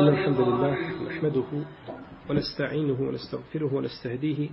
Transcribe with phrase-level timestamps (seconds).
[0.00, 0.76] إن الحمد لله
[1.06, 1.44] نحمده
[2.30, 4.48] ونستعينه ونستغفره ونستهديه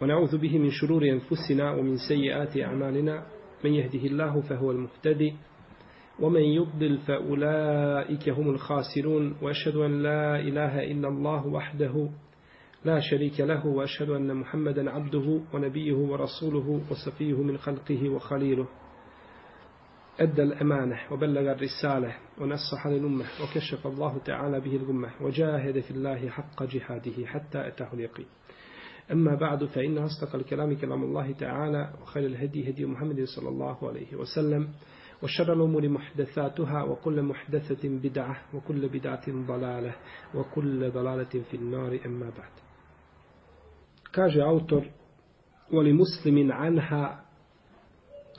[0.00, 3.22] ونعوذ به من شرور أنفسنا ومن سيئات أعمالنا.
[3.64, 5.34] من يهده الله فهو المهتدي
[6.20, 9.34] ومن يضلل فأولئك هم الخاسرون.
[9.42, 12.08] وأشهد أن لا إله إلا الله وحده
[12.84, 18.66] لا شريك له وأشهد أن محمدا عبده ونبيه ورسوله وصفيه من خلقه وخليله.
[20.20, 26.62] أدى الأمانة وبلغ الرسالة ونصح للأمة وكشف الله تعالى به الغمة وجاهد في الله حق
[26.62, 28.26] جهاده حتى أتاه اليقين.
[29.12, 34.14] أما بعد فإن أصدق الكلام كلام الله تعالى وخير الهدي هدي محمد صلى الله عليه
[34.14, 34.68] وسلم
[35.22, 39.94] وشر الأمور محدثاتها وكل محدثة بدعة وكل بدعة ضلالة
[40.34, 41.98] وكل ضلالة في النار.
[42.06, 42.52] أما بعد
[44.12, 44.90] كاجي أوتر
[45.72, 47.24] ولمسلم عنها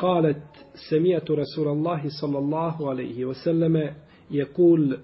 [0.02, 0.42] قالت
[0.90, 3.94] سمعت رسول الله صلى الله عليه وسلم
[4.30, 4.98] يقول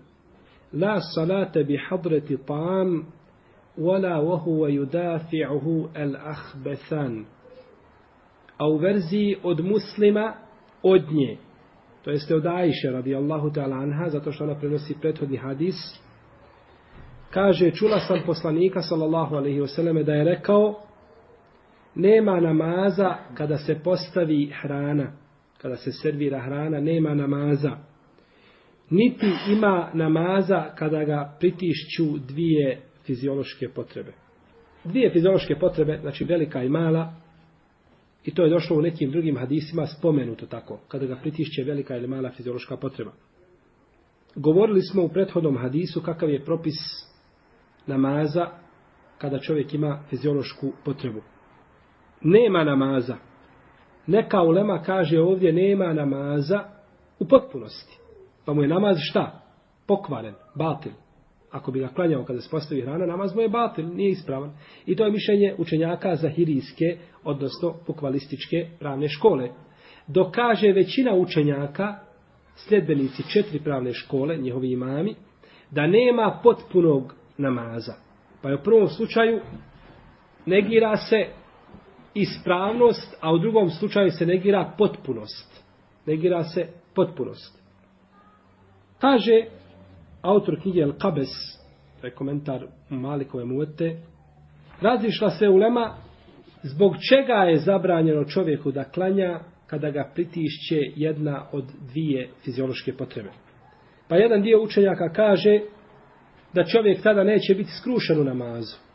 [0.73, 3.05] لا صلاة بحضرة طعام
[3.79, 7.25] ولا وهو يدافعه الأخبثان
[8.61, 10.35] أو verzi od muslima
[10.83, 11.37] od nje.
[12.05, 15.75] To jeste od Ajše radijallahu ta'ala anha, zato što ona prenosi prethodni hadis.
[17.31, 20.75] Kaže, čula sam poslanika sallallahu alaihi wasallam da je rekao
[22.00, 25.12] nema namaza kada se postavi hrana,
[25.62, 27.78] kada se servira hrana, nema namaza.
[28.90, 34.12] Niti ima namaza kada ga pritišću dvije fiziološke potrebe.
[34.84, 37.14] Dvije fiziološke potrebe, znači velika i mala,
[38.26, 42.08] i to je došlo u nekim drugim hadisima spomenuto tako, kada ga pritišće velika ili
[42.08, 43.12] mala fiziološka potreba.
[44.36, 46.76] Govorili smo u prethodnom hadisu kakav je propis
[47.88, 48.48] namaza
[49.18, 51.22] kada čovjek ima fiziološku potrebu
[52.22, 53.16] nema namaza.
[54.08, 56.64] Neka ulema kaže ovdje nema namaza
[57.20, 58.00] u potpunosti.
[58.46, 59.42] Pa mu je namaz šta?
[59.88, 60.92] Pokvaren, batil.
[61.52, 64.52] Ako bi ga klanjao kada se postavi hrana, namaz mu je batil, nije ispravan.
[64.86, 69.50] I to je mišljenje učenjaka zahirijske, odnosno pokvalističke pravne škole.
[70.08, 71.96] Dok kaže većina učenjaka,
[72.56, 75.16] sljedbenici četiri pravne škole, njihovi imami,
[75.72, 77.94] da nema potpunog namaza.
[78.42, 79.42] Pa je u prvom slučaju
[80.46, 81.26] negira se
[82.22, 85.64] ispravnost, a u drugom slučaju se negira potpunost.
[86.06, 87.60] Negira se potpunost.
[89.00, 89.46] Kaže
[90.22, 91.30] autor knjige El Kabes,
[92.02, 93.98] to je komentar Malikove muete,
[94.82, 95.96] razišla se ulema
[96.64, 103.30] zbog čega je zabranjeno čovjeku da klanja kada ga pritišće jedna od dvije fiziološke potrebe.
[104.08, 105.60] Pa jedan dio učenjaka kaže
[106.54, 108.89] da čovjek tada neće biti skrušen u namazu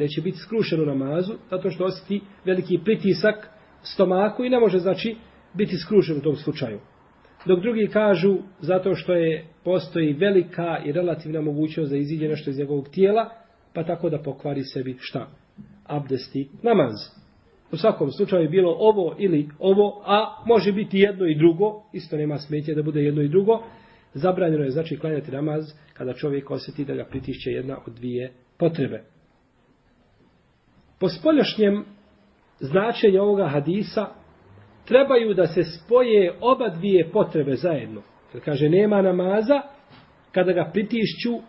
[0.00, 3.50] neće biti skrušen u namazu, zato što osjeti veliki pritisak
[3.82, 5.16] stomaku i ne može, znači,
[5.54, 6.80] biti skrušen u tom slučaju.
[7.46, 12.58] Dok drugi kažu, zato što je postoji velika i relativna mogućnost da iziđe nešto iz
[12.58, 13.30] njegovog tijela,
[13.74, 15.28] pa tako da pokvari sebi šta?
[15.86, 16.94] Abdesti namaz.
[17.72, 22.16] U svakom slučaju je bilo ovo ili ovo, a može biti jedno i drugo, isto
[22.16, 23.62] nema smetje da bude jedno i drugo,
[24.14, 29.02] zabranjeno je znači klanjati namaz kada čovjek osjeti da ga pritišće jedna od dvije potrebe.
[31.00, 31.84] Po spoljašnjem
[32.60, 34.06] značenju ovoga hadisa
[34.84, 38.02] trebaju da se spoje oba dvije potrebe zajedno.
[38.34, 39.60] Jer kaže nema namaza
[40.32, 41.40] kada ga pritišću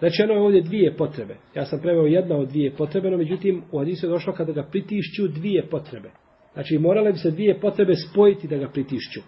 [0.00, 1.36] Rečeno je ovdje dvije potrebe.
[1.54, 4.62] Ja sam preveo jedna od dvije potrebe, no međutim u hadisu je došlo kada ga
[4.62, 6.10] pritišću dvije potrebe.
[6.52, 9.20] Znači morale bi se dvije potrebe spojiti da ga pritišću.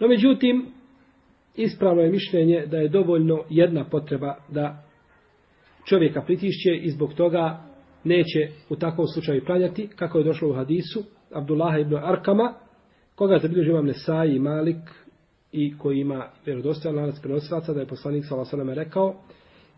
[0.00, 0.66] No međutim,
[1.56, 4.84] ispravno je mišljenje da je dovoljno jedna potreba da
[5.84, 7.71] čovjeka pritišće i zbog toga
[8.04, 11.02] neće u takvom slučaju klanjati, kako je došlo u hadisu,
[11.32, 12.54] Abdullah ibn Arkama,
[13.14, 14.78] koga zabilježi imam Nesai i Malik,
[15.52, 19.14] i koji ima vjerodostojan lanac prenosilaca, da je poslanik sa vasanom rekao,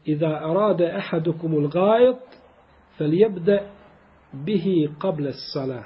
[0.05, 2.19] i da arade ehadukumul gajot,
[2.99, 3.63] fel jebde
[4.33, 5.85] bihi qable salah.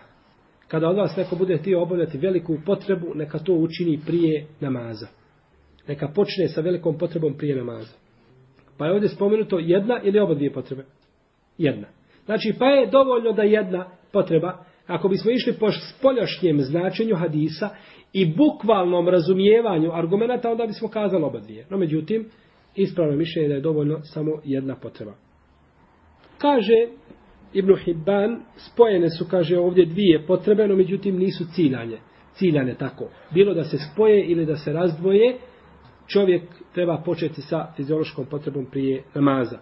[0.69, 5.06] Kada od vas neko bude htio obavljati veliku potrebu, neka to učini prije namaza.
[5.88, 7.97] Neka počne sa velikom potrebom prije namaza.
[8.78, 10.84] Pa je ovdje spomenuto jedna ili oba dvije potrebe?
[11.59, 11.86] Jedna.
[12.28, 17.69] Znači, pa je dovoljno da jedna potreba, ako bismo išli po spoljašnjem značenju hadisa
[18.13, 21.66] i bukvalnom razumijevanju argumenta, onda bismo kazali oba dvije.
[21.71, 22.28] No, međutim,
[22.77, 25.13] ispravno mišljenje da je dovoljno samo jedna potreba.
[26.39, 26.89] Kaže
[27.53, 31.98] Ibn Hibban, spojene su, kaže ovdje, dvije potrebe, no međutim nisu ciljanje.
[32.33, 33.09] Ciljane tako.
[33.30, 35.36] Bilo da se spoje ili da se razdvoje,
[36.07, 36.42] čovjek
[36.75, 39.59] treba početi sa fiziološkom potrebom prije namaza.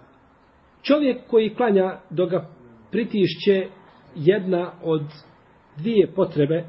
[0.86, 2.48] Čovjek koji klanja do ga
[2.90, 3.66] pritišće
[4.14, 5.02] jedna od
[5.78, 6.64] dvije potrebe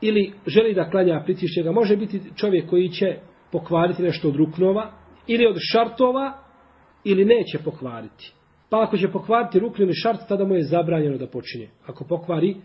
[0.00, 3.16] ili želi da klanja pritišće ga, može biti čovjek koji će
[3.52, 4.90] pokvariti nešto od ruknova
[5.26, 6.38] ili od šartova
[7.04, 8.32] ili neće pokvariti.
[8.70, 11.68] Pa ako će pokvariti rukn ili šart, tada mu je zabranjeno da počinje.
[11.86, 12.56] Ako pokvari,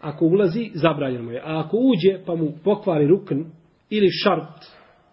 [0.00, 1.40] ako ulazi, zabranjeno mu je.
[1.40, 3.42] A ako uđe pa mu pokvari rukn
[3.90, 4.64] ili šart,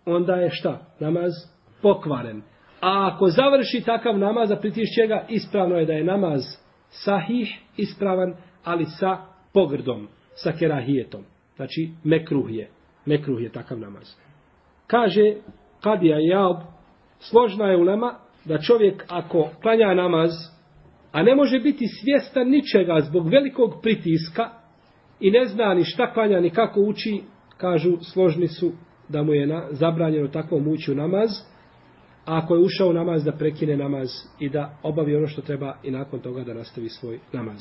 [0.06, 0.96] onda je šta?
[1.00, 1.32] Namaz
[1.82, 2.42] pokvaren.
[2.82, 6.42] A ako završi takav namaz, a pritišće ga, ispravno je da je namaz
[6.90, 9.18] sahih, ispravan, ali sa
[9.54, 11.24] pogrdom, sa kerahijetom.
[11.56, 12.70] Znači, mekruh je.
[13.06, 14.16] Mekruh je takav namaz.
[14.88, 15.34] Kaže,
[15.82, 16.58] kadija Jaob,
[17.20, 18.14] složna je ulema,
[18.46, 20.32] da čovjek ako klanja namaz,
[21.12, 24.50] a ne može biti svjestan ničega zbog velikog pritiska
[25.20, 27.22] i ne zna ni šta klanja ni kako uči,
[27.58, 28.72] kažu složni su
[29.10, 31.30] da mu je na, zabranjeno takvom ući u namaz,
[32.28, 34.10] a ako je ušao u namaz da prekine namaz
[34.40, 37.60] i da obavi ono što treba i nakon toga da nastavi svoj namaz.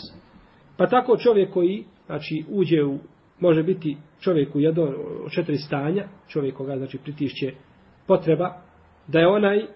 [0.77, 2.99] Pa tako čovjek koji znači, uđe u,
[3.41, 4.93] može biti čovjek u jedno
[5.35, 7.53] četiri stanja, čovjek koga znači, pritišće
[8.07, 8.63] potreba,
[9.09, 9.67] da je onaj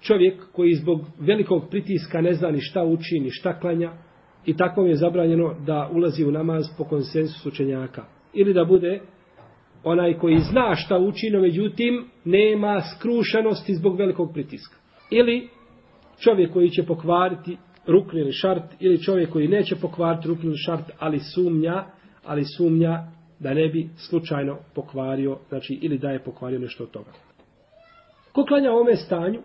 [0.00, 3.92] čovjek koji zbog velikog pritiska ne zna ni šta uči, ni šta klanja,
[4.46, 8.04] i takvom je zabranjeno da ulazi u namaz po konsensusu učenjaka.
[8.32, 9.00] Ili da bude
[9.84, 14.76] onaj koji zna šta učino, međutim nema skrušenosti zbog velikog pritiska.
[15.10, 15.48] Ili
[16.18, 20.90] čovjek koji će pokvariti rukni ili šart, ili čovjek koji neće pokvariti rukni ili šart,
[20.98, 21.84] ali sumnja,
[22.24, 23.04] ali sumnja
[23.38, 27.10] da ne bi slučajno pokvario, znači ili da je pokvario nešto od toga.
[28.32, 29.40] Ko klanja u ome stanju,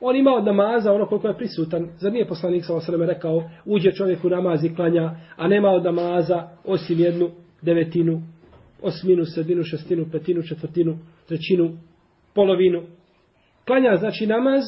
[0.00, 1.88] on ima od namaza ono koliko je prisutan.
[1.96, 5.84] Zar nije poslanik sa osreme rekao, uđe čovjek u namaz i klanja, a nema od
[5.84, 7.30] namaza osim jednu
[7.62, 8.22] devetinu,
[8.84, 10.98] osminu, sedminu, šestinu, petinu, četvrtinu,
[11.28, 11.78] trećinu,
[12.34, 12.82] polovinu.
[13.66, 14.62] Klanja znači namaz,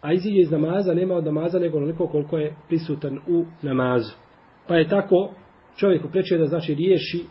[0.00, 4.12] a iziđe iz namaza, nema od namaza nego onoliko koliko je prisutan u namazu.
[4.68, 5.34] Pa je tako
[5.76, 7.24] čovjeku preče da znači riješi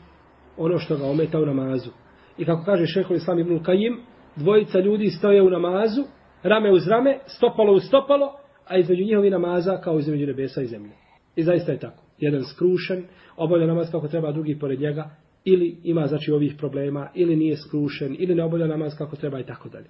[0.57, 1.91] ono što ga ometa u namazu.
[2.37, 4.01] I kako kaže šeho Islam ibn Kajim,
[4.35, 6.03] dvojica ljudi stoje u namazu,
[6.43, 8.31] rame uz rame, stopalo uz stopalo,
[8.67, 10.91] a između njihovi namaza kao između nebesa i zemlje.
[11.35, 12.03] I zaista je tako.
[12.17, 13.03] Jedan skrušen,
[13.37, 15.09] obavlja namaz kako treba, drugi pored njega,
[15.49, 19.45] ili ima znači ovih problema, ili nije skrušen, ili ne obavlja namaz kako treba i
[19.45, 19.87] tako dalje.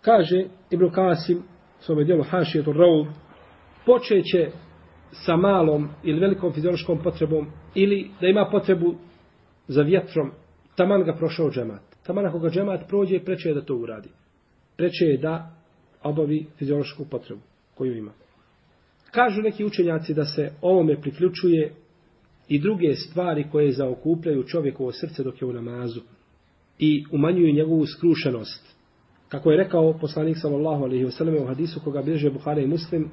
[0.00, 1.42] Kaže Ibn Kasim,
[1.80, 3.06] s ovoj djelu Hašijetu Raub,
[3.86, 4.50] počeće
[5.12, 8.94] sa malom ili velikom fiziološkom potrebom, ili da ima potrebu
[9.68, 10.30] za vjetrom,
[10.76, 11.82] taman ga prošao džemat.
[12.06, 14.08] Taman ako ga džemat prođe, preče je da to uradi.
[14.76, 15.50] Preče je da
[16.02, 17.40] obavi fiziološku potrebu
[17.74, 18.12] koju ima.
[19.10, 21.72] Kažu neki učenjaci da se ovome priključuje
[22.50, 26.00] i druge stvari koje zaokupljaju čovjekovo srce dok je u namazu
[26.78, 28.76] i umanjuju njegovu skrušenost.
[29.28, 33.10] Kako je rekao poslanik sallallahu alejhi ve sellem u hadisu koga bilježe Buhari i Muslim,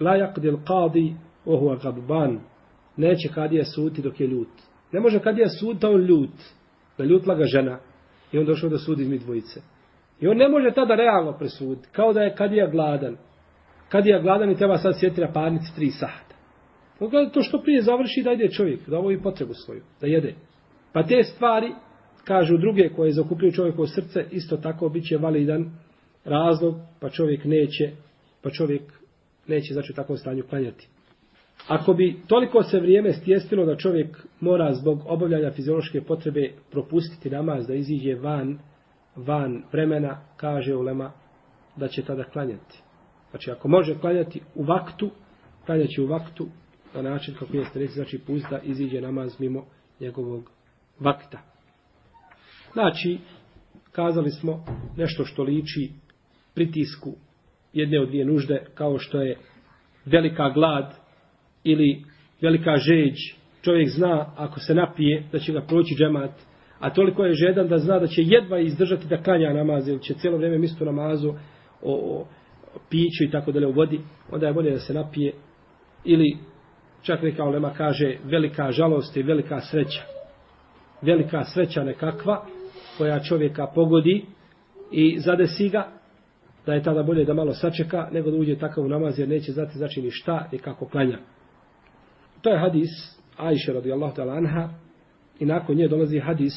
[0.00, 1.14] la yaqdi al-qadi
[1.46, 2.40] wa huwa ghadban.
[2.96, 4.48] Neće kadija suditi dok je ljut.
[4.92, 6.36] Ne može kadija suditi on ljut.
[6.98, 7.78] Da ljutla ga žena
[8.32, 9.60] i on došao da sudi između dvojice.
[10.20, 13.16] I on ne može tada realno presuditi, kao da je kadija gladan.
[13.88, 16.31] Kadija gladan i treba sad sjetiti na parnici tri sahata.
[16.98, 20.34] Pogledaj to što prije završi da ide čovjek, da obavi potrebu svoju, da jede.
[20.92, 21.72] Pa te stvari,
[22.24, 25.70] kažu druge koje zakupljuju čovjekovo srce, isto tako bit će validan
[26.24, 27.90] razlog, pa čovjek neće,
[28.42, 28.82] pa čovjek
[29.46, 30.88] neće znači u takvom stanju klanjati.
[31.68, 37.66] Ako bi toliko se vrijeme stjestilo da čovjek mora zbog obavljanja fiziološke potrebe propustiti namaz,
[37.66, 38.58] da iziđe van,
[39.16, 41.12] van vremena, kaže ulema,
[41.76, 42.82] da će tada klanjati.
[43.30, 45.10] Znači, ako može klanjati u vaktu,
[45.66, 46.46] klanjaći u vaktu,
[46.94, 49.64] na način kako jeste reći, znači pust da iziđe namaz mimo
[50.00, 50.50] njegovog
[51.00, 51.38] vakta.
[52.72, 53.18] Znači,
[53.92, 54.64] kazali smo
[54.96, 55.90] nešto što liči
[56.54, 57.12] pritisku
[57.72, 59.38] jedne od dvije nužde, kao što je
[60.04, 60.94] velika glad
[61.64, 62.04] ili
[62.40, 63.14] velika žeđ.
[63.62, 66.30] Čovjek zna, ako se napije, da će ga proći džemat,
[66.78, 70.14] a toliko je žedan da zna da će jedva izdržati da kanja namaz, ili će
[70.14, 71.34] cijelo vrijeme misto namazu o,
[71.82, 72.26] o
[72.90, 75.32] piću i tako dalje u vodi, onda je bolje da se napije.
[76.04, 76.36] Ili
[77.01, 80.01] čak neka olema kaže velika žalost i velika sreća.
[81.01, 82.45] Velika sreća nekakva
[82.97, 84.25] koja čovjeka pogodi
[84.91, 85.87] i zadesi ga
[86.65, 89.51] da je tada bolje da malo sačeka nego da uđe takav u namaz jer neće
[89.51, 91.19] znati znači ni šta i kako klanja.
[92.41, 92.89] To je hadis
[93.37, 94.69] Aisha radijallahu ta'ala anha
[95.39, 96.53] i nakon nje dolazi hadis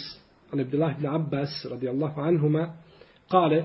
[0.53, 2.73] an Abdullah ibn Abbas radijallahu anhuma
[3.31, 3.65] kale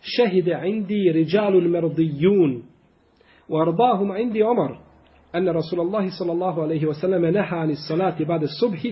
[0.00, 2.62] šehide indi rijalun merdijun
[3.48, 4.78] وارضاهم عندي عمر
[5.34, 8.86] أن رسول الله صلى الله عليه وسلم نهى عن الصلاة بعد الصبح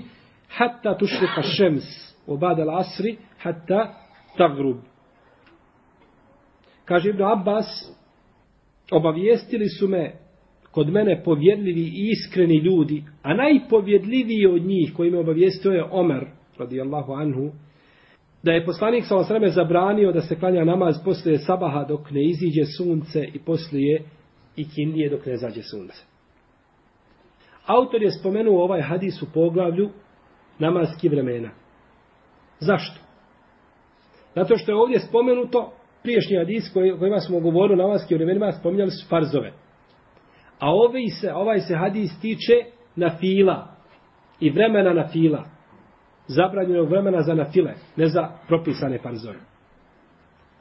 [0.48, 3.04] حتى تشرق الشمس وبعد العصر
[3.38, 3.88] حتى
[4.38, 4.76] تغرب
[6.84, 7.66] Kaže Ibn Abbas,
[8.90, 10.12] obavijestili su me
[10.70, 16.26] kod mene povjedljivi i iskreni ljudi, a najpovjedljiviji od njih koji me obavijestio je Omer,
[16.58, 17.52] radijallahu anhu,
[18.42, 22.64] da je poslanik sa osreme zabranio da se klanja namaz poslije sabaha dok ne iziđe
[22.76, 24.02] sunce i poslije
[24.56, 26.04] i kindije dok ne zađe sunce.
[27.67, 29.89] Autor je spomenuo ovaj hadis u poglavlju
[30.59, 31.49] namazki vremena.
[32.59, 32.99] Zašto?
[34.35, 38.91] Zato što je ovdje spomenuto priješnji hadis koji, kojima smo govorili na namazki vremenima, spominjali
[38.91, 39.53] su farzove.
[40.59, 42.53] A ovaj se, ovaj se hadis tiče
[42.95, 43.67] na fila
[44.39, 45.43] i vremena na fila.
[46.27, 49.39] Zabranjenog vremena za nafile, ne za propisane farzove.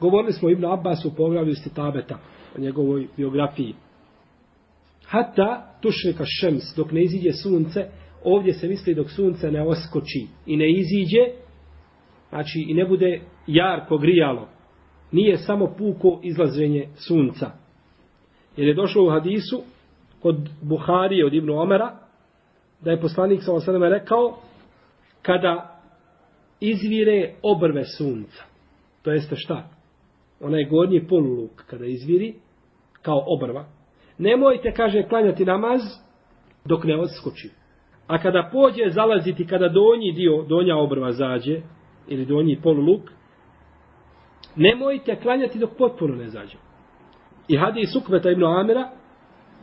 [0.00, 2.18] Govorili smo Ibn Abbas u poglavlju Stitabeta,
[2.56, 3.74] o njegovoj biografiji.
[5.06, 7.86] Hata tušrika šems, dok ne iziđe sunce,
[8.24, 11.32] ovdje se misli dok sunce ne oskoči i ne iziđe,
[12.28, 14.48] znači i ne bude jarko grijalo.
[15.12, 17.50] Nije samo puko izlazenje sunca.
[18.56, 19.62] Jer je došlo u hadisu
[20.20, 21.98] kod Buharije od Ibnu Omera,
[22.80, 24.38] da je poslanik sa osadama rekao,
[25.22, 25.80] kada
[26.60, 28.44] izvire obrve sunca,
[29.02, 29.68] to jeste šta?
[30.40, 32.34] Onaj gornji poluluk kada izviri,
[33.02, 33.66] kao obrva,
[34.18, 35.80] nemojte, kaže, klanjati namaz
[36.64, 37.50] dok ne odskoči.
[38.06, 41.60] A kada pođe zalaziti, kada donji dio, donja obrva zađe,
[42.08, 43.02] ili donji poluluk,
[44.56, 46.56] nemojte klanjati dok potpuno ne zađe.
[47.48, 48.90] I hadis Ukveta ibn Amira,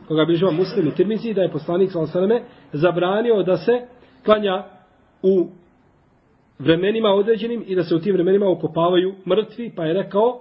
[0.08, 2.42] koga bližava muslim u Tirmizi, da je poslanik Salasaleme
[2.72, 3.86] zabranio da se
[4.24, 4.64] klanja
[5.22, 5.48] u
[6.58, 10.40] vremenima određenim i da se u tim vremenima okopavaju mrtvi, pa je rekao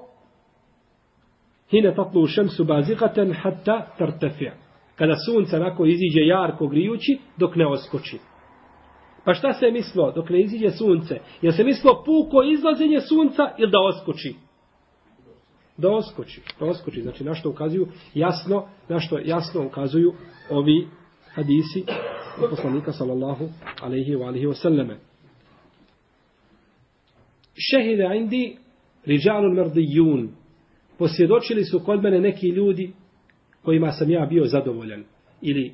[1.74, 4.54] hine tatlu šemsu bazikaten hatta tartefija.
[4.96, 8.20] Kada sunce nako iziđe jarko grijući, dok ne oskoči.
[9.26, 11.20] Pa šta se je mislo dok ne iziđe sunce?
[11.42, 14.36] Je se mislo puko izlazenje sunca ili da oskoči?
[15.78, 16.42] Da oskoči.
[16.60, 17.02] Da oskoči.
[17.02, 20.14] Znači na što ukazuju jasno, na što jasno ukazuju
[20.50, 20.88] ovi
[21.34, 21.84] hadisi
[22.50, 23.50] poslanika sallallahu
[23.82, 24.98] alaihi wa alihi wa sallame.
[27.56, 28.58] Šehide indi
[29.06, 30.43] riđanun mrdijun.
[31.04, 32.94] Posvjedočili su kod mene neki ljudi
[33.64, 35.04] kojima sam ja bio zadovoljan.
[35.42, 35.74] Ili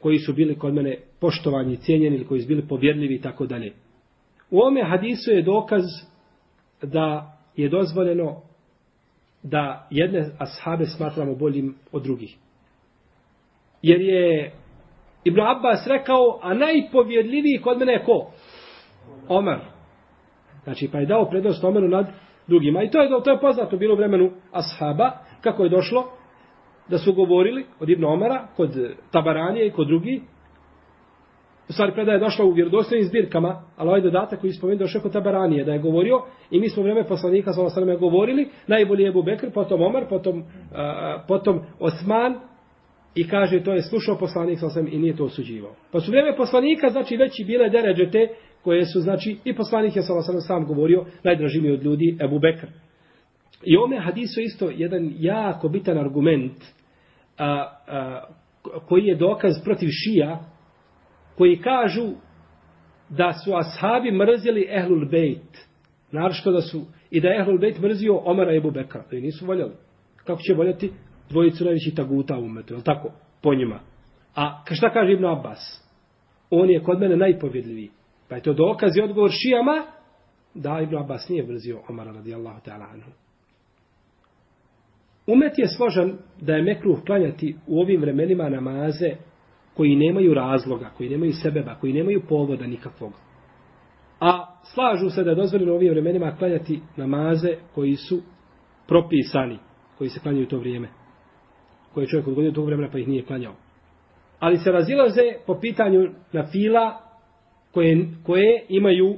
[0.00, 3.72] koji su bili kod mene poštovani, cijenjeni ili koji su bili povjerljivi i tako dalje.
[4.50, 5.82] U ome hadisu je dokaz
[6.82, 8.42] da je dozvoljeno
[9.42, 12.36] da jedne ashabe smatramo boljim od drugih.
[13.82, 14.52] Jer je
[15.24, 18.30] Ibn Abbas rekao, a najpovjerljiviji kod mene je ko?
[19.28, 19.58] Omer.
[20.64, 22.06] Znači, pa je dao prednost Omeru nad
[22.50, 22.82] drugima.
[22.82, 26.04] I to je, to je poznato bilo vremenu ashaba, kako je došlo,
[26.88, 28.70] da su govorili od Ibn Omara, kod
[29.10, 30.22] Tabaranije i kod drugi.
[31.68, 35.12] U stvari predaje je došla u vjerodostojnim zbirkama, ali ovaj dodatak koji spomenuo došao kod
[35.12, 39.22] Tabaranije, da je govorio, i mi smo vreme poslanika sa osadama govorili, najbolji je Ebu
[39.22, 40.44] Bekr, potom Omar, potom, uh,
[41.28, 42.40] potom Osman,
[43.14, 45.74] i kaže to je slušao poslanik sa sam i nije to osuđivao.
[45.92, 48.28] Pa su vrijeme poslanika, znači već i bile deređe te,
[48.64, 52.66] koje su, znači, i poslanik je sa osadama sam govorio, najdražimi od ljudi, Ebu Bekr.
[53.64, 56.52] I ome hadisu isto jedan jako bitan argument,
[57.38, 58.24] a, a,
[58.88, 60.44] koji je dokaz protiv šija,
[61.36, 62.08] koji kažu
[63.08, 65.70] da su ashabi mrzili Ehlul Bejt.
[66.12, 69.02] Naravno da su, i da je Ehlul Bejt mrzio Omara i Ebu Bekra.
[69.02, 69.72] To nisu voljeli.
[70.16, 70.92] Kako će voljeti
[71.30, 73.12] dvojicu najvećih taguta u umetu, je tako?
[73.42, 73.80] Po njima.
[74.34, 75.90] A šta kaže Ibn Abbas?
[76.50, 77.90] On je kod mene najpovjedljiviji.
[78.30, 79.86] Pa je to dokaz i odgovor šijama
[80.54, 83.10] da Ibn Abbas nije mrzio Omara radijallahu ta'ala anhu.
[85.26, 89.10] Umet je složan da je mekruh klanjati u ovim vremenima namaze
[89.74, 93.12] koji nemaju razloga, koji nemaju sebeba, koji nemaju povoda nikakvog.
[94.20, 98.22] A slažu se da je dozvoljeno u ovim vremenima klanjati namaze koji su
[98.88, 99.58] propisani,
[99.98, 100.88] koji se klanjaju u to vrijeme.
[101.94, 103.54] Koje čovjek odgodio tog vremena pa ih nije klanjao.
[104.38, 107.09] Ali se razilaze po pitanju na fila
[107.72, 109.16] koje, koje imaju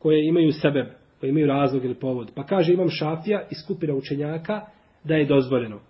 [0.00, 0.86] koje imaju sebeb,
[1.20, 2.32] koje imaju razlog ili povod.
[2.34, 4.60] Pa kaže imam šafija i skupina učenjaka
[5.04, 5.80] da je dozvoljeno.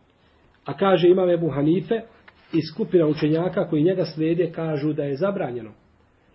[0.65, 2.01] A kaže imam Ebu Hanife
[2.53, 5.71] i skupina učenjaka koji njega slijede kažu da je zabranjeno.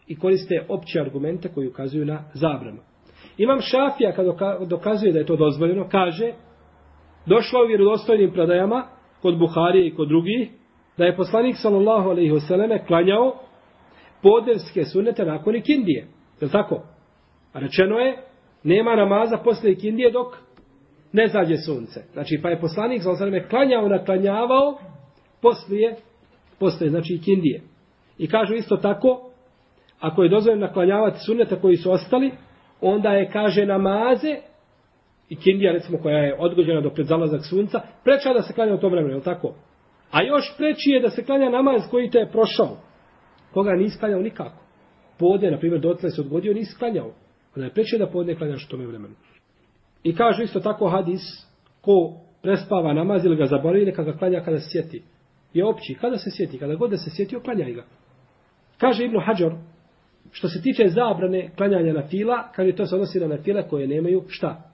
[0.08, 2.80] I koriste opće argumente koji ukazuju na zabranu.
[3.38, 4.26] Imam Šafija kad
[4.68, 6.34] dokazuje da je to dozvoljeno, kaže
[7.26, 8.88] došlo u vjerodostojnim predajama
[9.22, 10.50] kod Buharije i kod drugih
[10.98, 13.45] da je poslanik sallallahu alejhi ve selleme klanjao
[14.26, 16.08] podevske sunete nakon ikindije.
[16.42, 16.84] Je tako?
[17.54, 18.18] A rečeno je
[18.64, 20.38] nema namaza posle ikindije dok
[21.12, 22.04] ne zađe sunce.
[22.14, 24.78] Znači, pa je poslanik za osrame klanjao, naklanjavao
[25.42, 25.96] poslije,
[26.60, 27.62] poslije, znači, ikindije.
[28.18, 29.30] I kažu isto tako,
[30.00, 32.32] ako je dozvoljeno naklanjavati sunete koji su ostali,
[32.82, 34.36] onda je, kaže, namaze,
[35.30, 38.80] i kindija, recimo, koja je odgođena do pred zalazak sunca, preča da se klanja u
[38.80, 39.56] tom vremenu, je tako?
[40.12, 42.78] A još preći je da se klanja namaz koji te je prošao.
[43.56, 44.64] Koga nisi klanjao nikako.
[45.20, 47.12] Podne, na primjer, dotle se odgodio, nisi klanjao.
[47.56, 49.16] Onda je preče da podne klanjaš u tome vremenu.
[50.04, 51.22] I kaže isto tako hadis,
[51.82, 55.04] ko prespava namaz ili ga zaboravi, neka ga klanja kada se sjeti.
[55.54, 57.84] Je opći, kada se sjeti, kada god da se sjeti, oklanjaj ga.
[58.78, 59.54] Kaže Ibnu Hađor,
[60.32, 64.24] što se tiče zabrane klanjanja na fila, kaže to se odnosi na file koje nemaju
[64.28, 64.72] šta?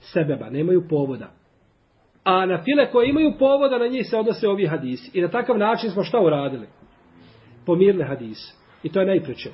[0.00, 1.30] Sebeba, nemaju povoda.
[2.24, 5.18] A na file koje imaju povoda, na njih se odnose ovi hadisi.
[5.18, 6.66] I na takav način smo šta uradili?
[7.66, 8.54] Pomirne hadise.
[8.82, 9.50] I to je najpreće.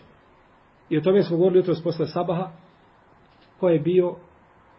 [0.91, 2.51] I o tome smo govorili jutro posle sabaha,
[3.61, 4.17] ko je bio,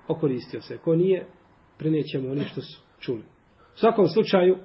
[0.08, 0.78] okoristio se.
[0.78, 1.26] Ko nije,
[1.78, 3.24] prenećemo oni što su čuli.
[3.74, 4.58] U svakom slučaju,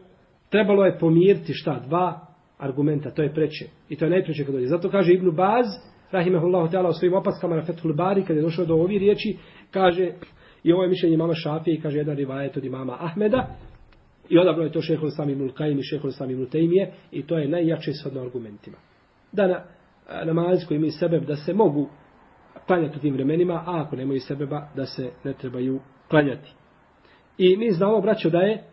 [0.51, 1.83] trebalo je pomiriti šta?
[1.87, 2.27] Dva
[2.59, 3.65] argumenta, to je preče.
[3.89, 4.67] I to je najpreće kad dođe.
[4.67, 5.67] Zato kaže Ibnu Baz,
[6.11, 9.37] rahimehullahu ta'ala, u svojim opaskama na Fethul Bari, kad je došao do ovih riječi,
[9.71, 10.13] kaže,
[10.63, 13.57] i ovo je mišljenje mama Šafije, kaže jedan rivajet od imama Ahmeda,
[14.29, 16.47] i odabro je to šehol sami ibn i šehol sami ibn
[17.13, 18.77] i to je najjače shodno argumentima.
[19.33, 19.65] Da na
[20.25, 21.89] namaz koji imaju sebeb da se mogu
[22.67, 26.53] klanjati u tim vremenima, a ako nemaju sebeba, da se ne trebaju klanjati.
[27.39, 28.65] I mi znamo, braćo, da je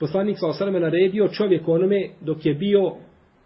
[0.00, 2.92] poslanik sa osaleme naredio čovjek onome dok je bio,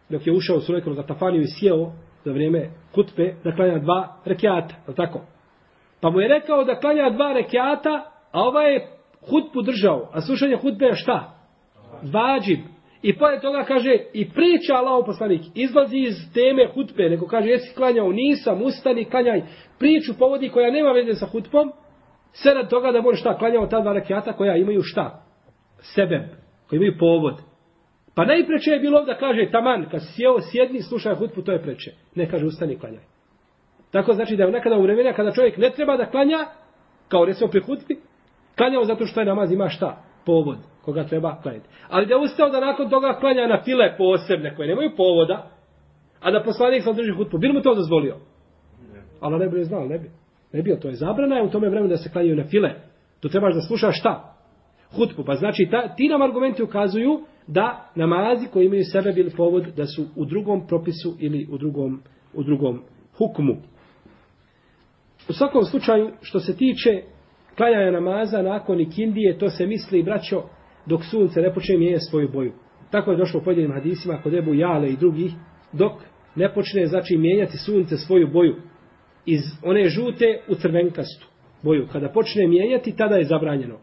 [0.08, 1.92] dok je ušao u Sulejkonu Gatafaniju i sjeo
[2.24, 5.20] za vrijeme kutbe, da klanja dva rekiata, je tako?
[6.00, 8.86] Pa mu je rekao da klanja dva rekiata, a ovaj je
[9.30, 11.34] hutbu držao, a slušanje hutbe je šta?
[12.12, 12.58] Vađib.
[13.02, 17.74] I pored toga kaže, i priča Allaho poslanik, izlazi iz teme hutbe, nego kaže, jesi
[17.74, 19.42] klanjao, nisam, ustani, klanjaj,
[19.78, 21.72] priču povodi koja nema veze sa hutbom,
[22.32, 25.22] sve rad toga da možeš šta, klanjao ta dva rakijata koja imaju šta?
[25.80, 26.28] Sebe,
[26.68, 27.40] koji imaju povod.
[28.14, 31.90] Pa najpreče je bilo da kaže, taman, kad sjeo, sjedni, slušaj hutbu, to je preče.
[32.14, 33.02] Ne kaže, ustani, klanjaj.
[33.90, 36.38] Tako znači da je nekada u vremena kada čovjek ne treba da klanja,
[37.08, 37.96] kao recimo pri hutbi,
[38.56, 40.02] klanjao zato što je namaz ima šta?
[40.26, 41.68] Povod koga treba klanjati.
[41.88, 45.50] Ali da je ustao da nakon toga klanja na file posebne koje nemaju povoda,
[46.20, 48.16] a da poslanik sam drži hutbu, bil mu to dozvolio?
[49.20, 50.10] Ali ne bi znao, ne bi.
[50.52, 52.70] Ne bi, to je zabrana je u tome vremenu da se klanjaju na file.
[53.20, 54.36] To trebaš da slušaš šta?
[54.96, 55.24] Hutbu.
[55.24, 59.86] Pa znači, ta, ti nam argumenti ukazuju da namazi koji imaju sebe bili povod da
[59.86, 62.02] su u drugom propisu ili u drugom,
[62.34, 62.82] u drugom
[63.18, 63.56] hukmu.
[65.28, 67.02] U svakom slučaju, što se tiče
[67.56, 70.42] Klanjanje namaza nakon ikindije, to se misli, braćo,
[70.86, 72.52] dok sunce ne počne mijenjati svoju boju.
[72.90, 75.32] Tako je došlo u pojedinim hadisima kod Ebu Jale i drugih,
[75.72, 75.92] dok
[76.34, 78.56] ne počne znači mijenjati sunce svoju boju
[79.26, 81.26] iz one žute u crvenkastu
[81.62, 81.86] boju.
[81.92, 83.78] Kada počne mijenjati, tada je zabranjeno.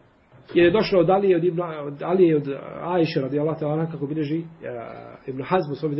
[0.54, 2.48] Jer je došlo od Alije, od, Ibn, od Alije, od
[2.82, 4.44] Ajše, radi Allah, ta'ala, kako bilježi uh,
[5.26, 5.94] Ibn Hazm u svom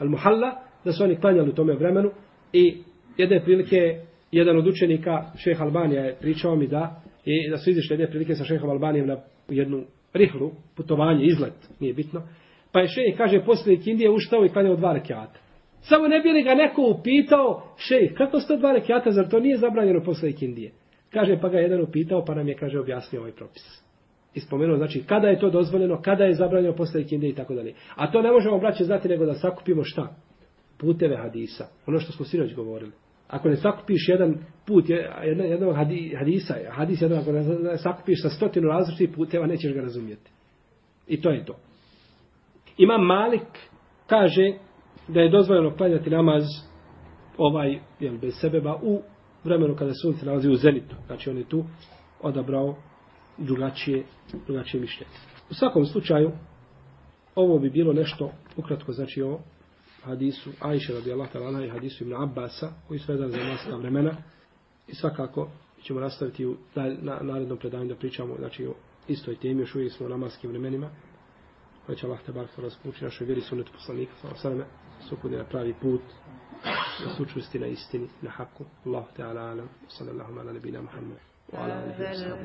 [0.00, 0.50] Al-Muhalla,
[0.84, 2.10] da su oni klanjali u tome vremenu
[2.52, 2.82] i
[3.16, 4.00] jedne prilike
[4.32, 8.34] jedan od učenika, šejh Albanija, je pričao mi da, i da su izišli jedne prilike
[8.34, 9.16] sa šehom Albanijem na
[9.48, 12.22] jednu rihlu, putovanje, izlet, nije bitno.
[12.72, 15.38] Pa je šejh, kaže, poslije Indije uštao i klanjao dva rekiata.
[15.80, 19.56] Samo ne bi li ga neko upitao, šejh, kako sto dva rekiata, zar to nije
[19.56, 20.72] zabranjeno poslije Indije?
[21.10, 23.82] Kaže, pa ga jedan upitao, pa nam je, kaže, objasnio ovaj propis.
[24.34, 27.74] I spomenuo, znači, kada je to dozvoljeno, kada je zabranjeno poslije Indije i tako dalje.
[27.94, 30.16] A to ne možemo, braće, znati nego da sakupimo šta?
[30.78, 31.66] Puteve hadisa.
[31.86, 32.92] Ono što smo sinoć govorili.
[33.28, 34.34] Ako ne sakupiš jedan
[34.66, 35.74] put, jedan, jedan
[36.18, 40.30] hadisa, hadis jedan, ako ne sakupiš sa stotinu različitih puteva, nećeš ga razumijeti.
[41.08, 41.56] I to je to.
[42.78, 43.48] Ima Malik,
[44.06, 44.52] kaže
[45.08, 46.44] da je dozvoljeno klanjati namaz
[47.38, 49.02] ovaj, jel, bez sebeba, u
[49.44, 50.96] vremenu kada sunce nalazi u zenitu.
[51.06, 51.64] Znači on je tu
[52.20, 52.76] odabrao
[53.38, 54.04] drugačije,
[54.46, 55.12] drugačije mišljenje.
[55.50, 56.30] U svakom slučaju,
[57.34, 59.38] ovo bi bilo nešto, ukratko znači o
[60.04, 64.16] hadisu Ajše radijallahu ta'ala i hadisu Ibn Abbasa koji su vezani za naska vremena.
[64.88, 65.50] I svakako
[65.82, 68.74] ćemo nastaviti u na, narednom predanju da pričamo znači o
[69.08, 70.90] istoj temi još uvijek smo u namaskim vremenima.
[71.86, 74.64] Pa će Allah te bar to razpući našoj vjeri sunet poslanika sa osaleme
[75.08, 76.02] sukudi na pravi put
[77.04, 78.64] da su učvrsti na istini na haku.
[78.86, 79.68] Allah te ala alam.
[79.88, 81.18] Sallallahu ala nebina Muhammed.
[81.52, 82.44] Wa ala alihi wa sallam